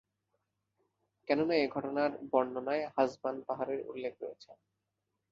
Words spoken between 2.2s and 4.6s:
বর্ণনায় হাসবান পাহাড়ের উল্লেখ রয়েছে।